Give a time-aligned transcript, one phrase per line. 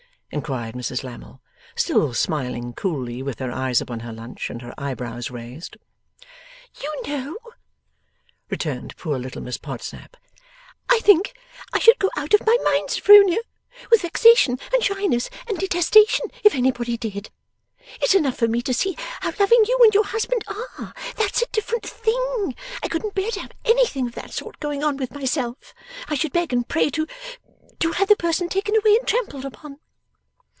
[0.33, 1.41] inquired Mrs Lammle,
[1.75, 5.75] still smiling coolly with her eyes upon her lunch, and her eyebrows raised.
[6.81, 7.37] 'YOU know,'
[8.49, 10.15] returned poor little Miss Podsnap.
[10.89, 11.33] 'I think
[11.73, 13.39] I should go out of my mind, Sophronia,
[13.89, 17.29] with vexation and shyness and detestation, if anybody did.
[18.01, 20.93] It's enough for me to see how loving you and your husband are.
[21.17, 22.55] That's a different thing.
[22.81, 25.73] I couldn't bear to have anything of that sort going on with myself.
[26.07, 27.05] I should beg and pray to
[27.81, 29.81] to have the person taken away and trampled upon.